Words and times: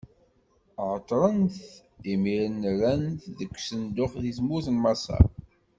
Ɛeṭṭren-t, 0.91 1.57
imiren 2.13 2.61
rran-t 2.73 3.21
deg 3.37 3.51
usenduq, 3.57 4.13
di 4.21 4.31
tmurt 4.37 4.67
n 4.71 4.77
Maṣer. 4.83 5.25